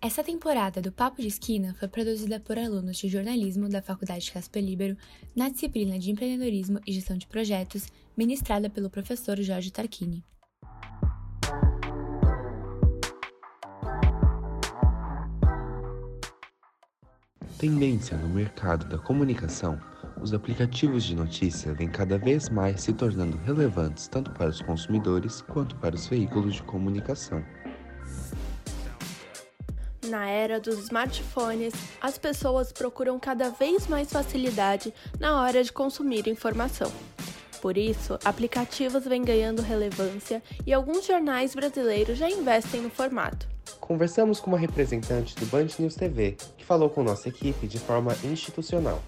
Essa 0.00 0.22
temporada 0.22 0.82
do 0.82 0.92
Papo 0.92 1.22
de 1.22 1.28
Esquina 1.28 1.74
foi 1.78 1.88
produzida 1.88 2.38
por 2.38 2.58
alunos 2.58 2.98
de 2.98 3.08
jornalismo 3.08 3.66
da 3.68 3.80
Faculdade 3.80 4.30
Casper 4.30 4.62
Libero 4.62 4.96
na 5.34 5.48
disciplina 5.48 5.98
de 5.98 6.10
empreendedorismo 6.10 6.78
e 6.86 6.92
gestão 6.92 7.16
de 7.16 7.26
projetos, 7.26 7.88
ministrada 8.16 8.68
pelo 8.68 8.90
professor 8.90 9.40
Jorge 9.40 9.70
Tarquini. 9.70 10.22
Tendência 17.58 18.18
no 18.18 18.28
mercado 18.28 18.86
da 18.86 18.98
comunicação, 18.98 19.80
os 20.20 20.34
aplicativos 20.34 21.04
de 21.04 21.16
notícia 21.16 21.72
vêm 21.72 21.88
cada 21.88 22.18
vez 22.18 22.50
mais 22.50 22.82
se 22.82 22.92
tornando 22.92 23.38
relevantes 23.38 24.08
tanto 24.08 24.30
para 24.32 24.50
os 24.50 24.60
consumidores 24.60 25.40
quanto 25.40 25.74
para 25.76 25.94
os 25.94 26.06
veículos 26.06 26.56
de 26.56 26.62
comunicação. 26.64 27.42
Na 30.16 30.30
era 30.30 30.58
dos 30.58 30.78
smartphones, 30.78 31.74
as 32.00 32.16
pessoas 32.16 32.72
procuram 32.72 33.20
cada 33.20 33.50
vez 33.50 33.86
mais 33.86 34.10
facilidade 34.10 34.94
na 35.20 35.42
hora 35.42 35.62
de 35.62 35.70
consumir 35.70 36.26
informação. 36.26 36.90
Por 37.60 37.76
isso, 37.76 38.18
aplicativos 38.24 39.04
vêm 39.04 39.22
ganhando 39.22 39.60
relevância 39.60 40.42
e 40.66 40.72
alguns 40.72 41.04
jornais 41.04 41.54
brasileiros 41.54 42.16
já 42.16 42.30
investem 42.30 42.80
no 42.80 42.88
formato. 42.88 43.46
Conversamos 43.78 44.40
com 44.40 44.48
uma 44.48 44.58
representante 44.58 45.36
do 45.36 45.44
Band 45.44 45.68
News 45.78 45.96
TV, 45.96 46.38
que 46.56 46.64
falou 46.64 46.88
com 46.88 47.02
nossa 47.02 47.28
equipe 47.28 47.66
de 47.66 47.78
forma 47.78 48.16
institucional. 48.24 49.02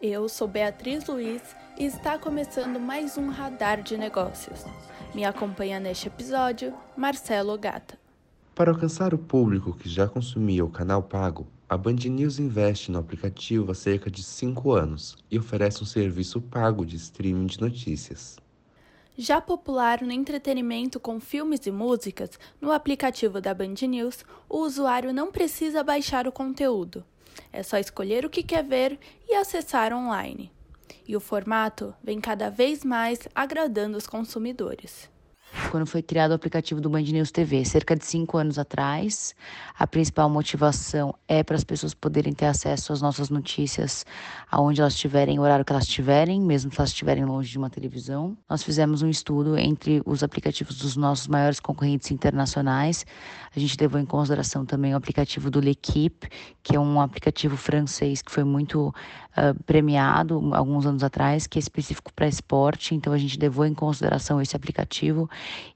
Eu 0.00 0.28
sou 0.28 0.46
Beatriz 0.46 1.08
Luiz 1.08 1.42
e 1.76 1.84
está 1.84 2.16
começando 2.16 2.78
mais 2.78 3.18
um 3.18 3.30
Radar 3.30 3.82
de 3.82 3.98
Negócios. 3.98 4.64
Me 5.12 5.24
acompanha 5.24 5.80
neste 5.80 6.06
episódio 6.06 6.72
Marcelo 6.96 7.58
Gata. 7.58 7.98
Para 8.54 8.70
alcançar 8.70 9.12
o 9.12 9.18
público 9.18 9.76
que 9.76 9.88
já 9.88 10.06
consumia 10.06 10.64
o 10.64 10.70
canal 10.70 11.02
pago, 11.02 11.48
a 11.68 11.76
Band 11.76 11.96
News 12.08 12.38
investe 12.38 12.92
no 12.92 13.00
aplicativo 13.00 13.72
há 13.72 13.74
cerca 13.74 14.08
de 14.08 14.22
5 14.22 14.70
anos 14.70 15.16
e 15.28 15.36
oferece 15.36 15.82
um 15.82 15.86
serviço 15.86 16.40
pago 16.40 16.86
de 16.86 16.94
streaming 16.94 17.46
de 17.46 17.60
notícias. 17.60 18.36
Já 19.16 19.40
popular 19.40 20.02
no 20.02 20.12
entretenimento 20.12 21.00
com 21.00 21.18
filmes 21.18 21.66
e 21.66 21.72
músicas, 21.72 22.38
no 22.60 22.70
aplicativo 22.70 23.40
da 23.40 23.52
Band 23.52 23.74
News, 23.88 24.24
o 24.48 24.58
usuário 24.58 25.12
não 25.12 25.32
precisa 25.32 25.82
baixar 25.82 26.28
o 26.28 26.32
conteúdo. 26.32 27.04
É 27.52 27.62
só 27.62 27.78
escolher 27.78 28.24
o 28.24 28.30
que 28.30 28.42
quer 28.42 28.64
ver 28.64 28.98
e 29.28 29.34
acessar 29.34 29.92
online. 29.92 30.50
E 31.06 31.16
o 31.16 31.20
formato 31.20 31.94
vem 32.02 32.20
cada 32.20 32.50
vez 32.50 32.84
mais 32.84 33.20
agradando 33.34 33.96
os 33.96 34.06
consumidores 34.06 35.10
quando 35.70 35.86
foi 35.86 36.02
criado 36.02 36.30
o 36.30 36.34
aplicativo 36.34 36.80
do 36.80 36.88
Band 36.88 37.02
News 37.02 37.30
TV, 37.30 37.64
cerca 37.64 37.94
de 37.94 38.04
cinco 38.04 38.38
anos 38.38 38.58
atrás. 38.58 39.34
A 39.78 39.86
principal 39.86 40.28
motivação 40.28 41.14
é 41.26 41.42
para 41.42 41.56
as 41.56 41.64
pessoas 41.64 41.94
poderem 41.94 42.32
ter 42.32 42.46
acesso 42.46 42.92
às 42.92 43.02
nossas 43.02 43.28
notícias 43.28 44.04
aonde 44.50 44.80
elas 44.80 44.94
estiverem, 44.94 45.38
o 45.38 45.42
horário 45.42 45.64
que 45.64 45.72
elas 45.72 45.84
estiverem, 45.84 46.40
mesmo 46.40 46.72
se 46.72 46.78
elas 46.80 46.90
estiverem 46.90 47.24
longe 47.24 47.50
de 47.50 47.58
uma 47.58 47.68
televisão. 47.68 48.36
Nós 48.48 48.62
fizemos 48.62 49.02
um 49.02 49.10
estudo 49.10 49.58
entre 49.58 50.00
os 50.06 50.22
aplicativos 50.22 50.78
dos 50.78 50.96
nossos 50.96 51.28
maiores 51.28 51.60
concorrentes 51.60 52.10
internacionais. 52.10 53.04
A 53.54 53.60
gente 53.60 53.76
levou 53.78 54.00
em 54.00 54.06
consideração 54.06 54.64
também 54.64 54.94
o 54.94 54.96
aplicativo 54.96 55.50
do 55.50 55.60
L'Equipe, 55.60 56.28
que 56.62 56.76
é 56.76 56.80
um 56.80 57.00
aplicativo 57.00 57.56
francês 57.56 58.22
que 58.22 58.30
foi 58.30 58.44
muito 58.44 58.88
uh, 58.88 59.62
premiado 59.64 60.54
alguns 60.54 60.86
anos 60.86 61.02
atrás, 61.02 61.46
que 61.46 61.58
é 61.58 61.60
específico 61.60 62.12
para 62.12 62.26
esporte. 62.26 62.94
Então 62.94 63.12
a 63.12 63.18
gente 63.18 63.38
levou 63.38 63.66
em 63.66 63.74
consideração 63.74 64.40
esse 64.40 64.56
aplicativo 64.56 65.28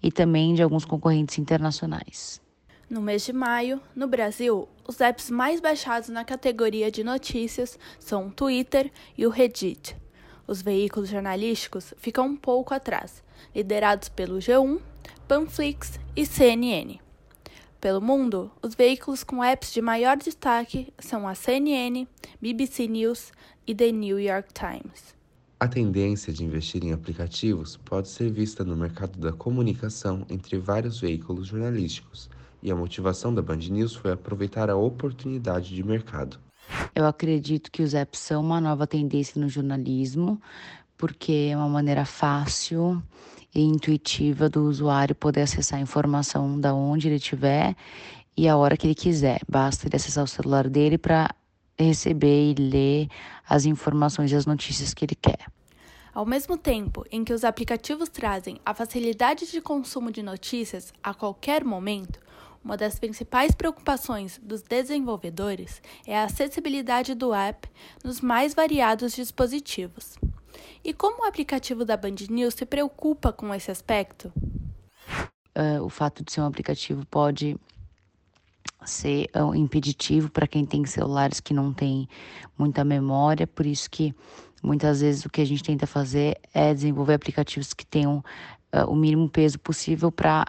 e 0.03 0.11
também 0.11 0.55
de 0.55 0.63
alguns 0.63 0.85
concorrentes 0.85 1.39
internacionais. 1.39 2.41
No 2.89 3.01
mês 3.01 3.25
de 3.25 3.33
maio, 3.33 3.81
no 3.97 4.07
Brasil, 4.07 4.69
os 4.87 5.01
apps 5.01 5.31
mais 5.31 5.61
baixados 5.61 6.11
na 6.11 6.25
categoria 6.25 6.91
de 6.91 7.03
notícias 7.03 7.79
são 7.99 8.27
o 8.27 8.31
Twitter 8.31 8.93
e 9.17 9.27
o 9.27 9.31
Reddit. 9.31 9.97
Os 10.47 10.61
veículos 10.61 11.09
jornalísticos 11.09 11.95
ficam 11.97 12.27
um 12.27 12.37
pouco 12.37 12.75
atrás, 12.75 13.25
liderados 13.55 14.11
pelo 14.11 14.37
G1, 14.37 14.79
Panflix 15.27 15.99
e 16.15 16.27
CNN. 16.27 16.99
Pelo 17.81 18.01
mundo, 18.01 18.53
os 18.63 18.75
veículos 18.75 19.25
com 19.25 19.43
apps 19.43 19.73
de 19.73 19.81
maior 19.81 20.17
destaque 20.17 20.93
são 20.99 21.27
a 21.27 21.35
CNN, 21.35 22.07
BBC 22.41 22.87
News 22.87 23.33
e 23.67 23.75
The 23.75 23.91
New 23.91 24.21
York 24.21 24.53
Times. 24.53 25.15
A 25.63 25.69
tendência 25.69 26.33
de 26.33 26.45
investir 26.45 26.83
em 26.83 26.93
aplicativos 26.93 27.77
pode 27.77 28.09
ser 28.09 28.33
vista 28.33 28.65
no 28.65 28.77
mercado 28.77 29.17
da 29.21 29.33
comunicação 29.33 30.27
entre 30.29 30.59
vários 30.59 31.01
veículos 31.01 31.47
jornalísticos, 31.47 32.29
e 32.61 32.69
a 32.69 32.75
motivação 32.75 33.33
da 33.33 33.41
Band 33.41 33.59
News 33.71 33.95
foi 33.95 34.11
aproveitar 34.11 34.69
a 34.69 34.75
oportunidade 34.75 35.73
de 35.73 35.85
mercado. 35.85 36.41
Eu 36.93 37.07
acredito 37.07 37.71
que 37.71 37.81
os 37.81 37.95
apps 37.95 38.19
são 38.19 38.43
uma 38.43 38.61
nova 38.61 38.89
tendência 38.89 39.41
no 39.41 39.49
jornalismo, 39.49 40.43
porque 40.99 41.51
é 41.53 41.57
uma 41.57 41.69
maneira 41.69 42.05
fácil 42.05 43.01
e 43.55 43.63
intuitiva 43.63 44.49
do 44.49 44.65
usuário 44.65 45.15
poder 45.15 45.43
acessar 45.43 45.79
a 45.79 45.83
informação 45.83 46.59
da 46.59 46.75
onde 46.75 47.07
ele 47.07 47.17
estiver 47.19 47.77
e 48.37 48.49
a 48.49 48.57
hora 48.57 48.77
que 48.77 48.89
ele 48.89 48.97
quiser. 48.97 49.41
Basta 49.49 49.87
ele 49.87 49.95
acessar 49.95 50.25
o 50.25 50.27
celular 50.27 50.69
dele 50.69 50.99
para 50.99 51.33
receber 51.79 52.53
e 52.53 52.55
ler 52.55 53.09
as 53.49 53.65
informações 53.65 54.31
e 54.33 54.37
as 54.37 54.47
notícias 54.47 54.95
que 54.95 55.05
ele 55.05 55.15
quer. 55.15 55.47
Ao 56.15 56.27
mesmo 56.27 56.59
tempo 56.59 57.05
em 57.11 57.25
que 57.25 57.33
os 57.33 57.43
aplicativos 57.43 58.09
trazem 58.09 58.61
a 58.67 58.75
facilidade 58.75 59.51
de 59.51 59.61
consumo 59.61 60.11
de 60.11 60.23
notícias 60.23 60.93
a 61.03 61.15
qualquer 61.15 61.65
momento, 61.65 62.21
uma 62.63 62.77
das 62.77 62.99
principais 62.99 63.55
preocupações 63.55 64.39
dos 64.43 64.63
desenvolvedores 64.63 65.83
é 66.07 66.17
a 66.17 66.25
acessibilidade 66.25 67.15
do 67.15 67.35
app 67.35 67.69
nos 68.05 68.21
mais 68.21 68.55
variados 68.55 69.15
dispositivos. 69.15 70.17
E 70.85 70.93
como 70.93 71.23
o 71.23 71.27
aplicativo 71.27 71.85
da 71.85 71.97
Band 71.97 72.17
News 72.29 72.55
se 72.55 72.67
preocupa 72.67 73.33
com 73.33 73.53
esse 73.55 73.71
aspecto? 73.71 74.33
Uh, 75.57 75.83
o 75.83 75.89
fato 75.89 76.23
de 76.25 76.33
ser 76.33 76.41
um 76.41 76.47
aplicativo 76.47 77.05
pode 77.07 77.57
ser 78.85 79.29
um 79.37 79.55
impeditivo 79.55 80.31
para 80.31 80.47
quem 80.47 80.65
tem 80.65 80.85
celulares 80.85 81.41
que 81.41 81.55
não 81.55 81.73
tem 81.73 82.09
muita 82.59 82.85
memória, 82.85 83.47
por 83.47 83.67
isso 83.67 83.91
que 83.91 84.15
muitas 84.63 85.01
vezes 85.01 85.25
o 85.25 85.31
que 85.31 85.41
a 85.41 85.45
gente 85.45 85.63
tenta 85.63 85.87
fazer 85.87 86.39
é 86.53 86.73
desenvolver 86.73 87.15
aplicativos 87.15 87.73
que 87.73 87.87
tenham 87.87 88.19
uh, 88.75 88.89
o 88.89 88.95
mínimo 88.95 89.29
peso 89.29 89.59
possível 89.59 90.11
para 90.11 90.45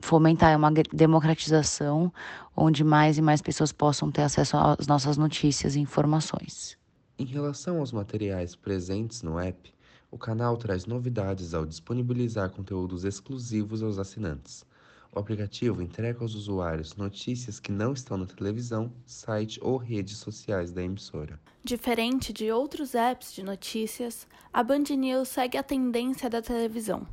fomentar 0.00 0.56
uma 0.56 0.70
democratização 0.92 2.12
onde 2.56 2.82
mais 2.82 3.18
e 3.18 3.22
mais 3.22 3.42
pessoas 3.42 3.72
possam 3.72 4.10
ter 4.10 4.22
acesso 4.22 4.56
às 4.56 4.86
nossas 4.86 5.16
notícias 5.16 5.76
e 5.76 5.80
informações. 5.80 6.76
Em 7.18 7.24
relação 7.24 7.80
aos 7.80 7.92
materiais 7.92 8.56
presentes 8.56 9.22
no 9.22 9.38
app, 9.38 9.72
o 10.10 10.18
canal 10.18 10.56
traz 10.56 10.86
novidades 10.86 11.52
ao 11.54 11.66
disponibilizar 11.66 12.50
conteúdos 12.50 13.04
exclusivos 13.04 13.82
aos 13.82 13.98
assinantes. 13.98 14.64
O 15.12 15.18
aplicativo 15.18 15.82
entrega 15.82 16.20
aos 16.20 16.34
usuários 16.34 16.94
notícias 16.94 17.58
que 17.58 17.72
não 17.72 17.92
estão 17.92 18.16
na 18.16 18.26
televisão, 18.26 18.92
site 19.04 19.58
ou 19.60 19.76
redes 19.76 20.18
sociais 20.18 20.70
da 20.70 20.82
emissora. 20.82 21.40
Diferente 21.64 22.32
de 22.32 22.52
outros 22.52 22.94
apps 22.94 23.32
de 23.32 23.42
notícias, 23.42 24.26
a 24.52 24.62
Band 24.62 24.84
News 24.96 25.28
segue 25.28 25.58
a 25.58 25.64
tendência 25.64 26.30
da 26.30 26.40
televisão. 26.40 27.06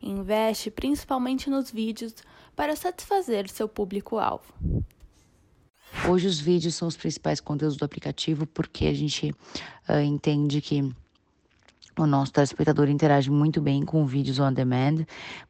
Investe 0.00 0.70
principalmente 0.70 1.50
nos 1.50 1.70
vídeos 1.70 2.14
para 2.56 2.74
satisfazer 2.74 3.48
seu 3.50 3.68
público-alvo. 3.68 4.54
Hoje 6.08 6.26
os 6.26 6.40
vídeos 6.40 6.74
são 6.74 6.88
os 6.88 6.96
principais 6.96 7.40
conteúdos 7.40 7.76
do 7.76 7.84
aplicativo 7.84 8.46
porque 8.46 8.86
a 8.86 8.94
gente 8.94 9.30
uh, 9.88 10.00
entende 10.00 10.60
que 10.62 10.94
o 11.96 12.06
nosso 12.06 12.32
telespectador 12.32 12.88
interage 12.88 13.30
muito 13.30 13.60
bem 13.60 13.84
com 13.84 14.04
vídeos 14.06 14.38
on 14.38 14.52
demand, 14.52 15.04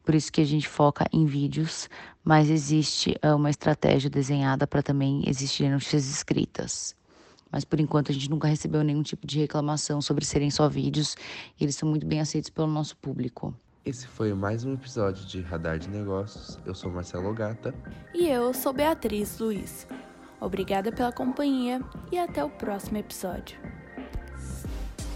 por 0.04 0.14
isso 0.14 0.32
que 0.32 0.40
a 0.40 0.44
gente 0.44 0.68
foca 0.68 1.06
em 1.12 1.24
vídeos, 1.24 1.88
mas 2.22 2.50
existe 2.50 3.16
uh, 3.24 3.36
uma 3.36 3.50
estratégia 3.50 4.10
desenhada 4.10 4.66
para 4.66 4.82
também 4.82 5.22
existirem 5.26 5.72
notícias 5.72 6.08
escritas. 6.08 6.94
Mas 7.50 7.64
por 7.64 7.78
enquanto 7.78 8.10
a 8.10 8.14
gente 8.14 8.28
nunca 8.28 8.48
recebeu 8.48 8.82
nenhum 8.82 9.02
tipo 9.02 9.26
de 9.26 9.38
reclamação 9.38 10.02
sobre 10.02 10.24
serem 10.24 10.50
só 10.50 10.68
vídeos 10.68 11.16
e 11.58 11.64
eles 11.64 11.76
são 11.76 11.88
muito 11.88 12.06
bem 12.06 12.20
aceitos 12.20 12.50
pelo 12.50 12.66
nosso 12.66 12.96
público. 12.96 13.54
Esse 13.84 14.06
foi 14.06 14.32
mais 14.32 14.64
um 14.64 14.74
episódio 14.74 15.26
de 15.26 15.40
Radar 15.42 15.78
de 15.78 15.88
Negócios. 15.88 16.58
Eu 16.64 16.74
sou 16.74 16.90
Marcelo 16.90 17.32
Gata. 17.34 17.74
E 18.14 18.26
eu 18.26 18.52
sou 18.54 18.72
Beatriz 18.72 19.38
Luiz. 19.38 19.86
Obrigada 20.40 20.90
pela 20.90 21.12
companhia 21.12 21.80
e 22.10 22.18
até 22.18 22.42
o 22.42 22.50
próximo 22.50 22.98
episódio. 22.98 23.58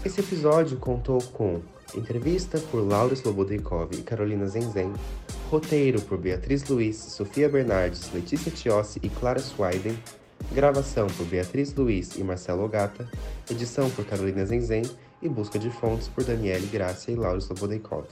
Esse 0.05 0.21
episódio 0.21 0.77
contou 0.77 1.21
com 1.33 1.59
entrevista 1.93 2.57
por 2.71 2.77
Laura 2.79 3.13
Slobodnikov 3.13 3.93
e 3.93 4.01
Carolina 4.01 4.47
Zenzen, 4.47 4.93
Roteiro 5.49 6.01
por 6.01 6.17
Beatriz 6.17 6.63
Luiz, 6.69 6.95
Sofia 6.95 7.49
Bernardes, 7.49 8.09
Letícia 8.13 8.49
Tiossi 8.49 9.01
e 9.03 9.09
Clara 9.09 9.39
Swiden. 9.39 10.01
Gravação 10.53 11.07
por 11.07 11.25
Beatriz 11.25 11.75
Luiz 11.75 12.15
e 12.15 12.23
Marcelo 12.23 12.63
Ogata. 12.63 13.09
Edição 13.51 13.89
por 13.89 14.05
Carolina 14.05 14.45
Zenzen 14.45 14.83
e 15.21 15.27
busca 15.27 15.59
de 15.59 15.69
fontes 15.69 16.07
por 16.07 16.23
Daniele 16.23 16.67
Gracia 16.67 17.13
e 17.13 17.17
Laura 17.17 17.39
Slobodeikov. 17.39 18.05